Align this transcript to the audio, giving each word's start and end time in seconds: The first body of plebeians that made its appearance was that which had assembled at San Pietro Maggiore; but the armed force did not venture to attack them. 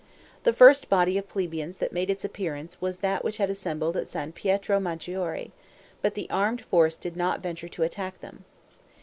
The 0.45 0.51
first 0.51 0.89
body 0.89 1.15
of 1.19 1.29
plebeians 1.29 1.77
that 1.77 1.93
made 1.93 2.09
its 2.09 2.25
appearance 2.25 2.81
was 2.81 3.01
that 3.01 3.23
which 3.23 3.37
had 3.37 3.51
assembled 3.51 3.95
at 3.95 4.07
San 4.07 4.31
Pietro 4.31 4.79
Maggiore; 4.79 5.51
but 6.01 6.15
the 6.15 6.27
armed 6.31 6.61
force 6.61 6.95
did 6.97 7.15
not 7.15 7.39
venture 7.43 7.69
to 7.69 7.83
attack 7.83 8.19
them. 8.19 8.43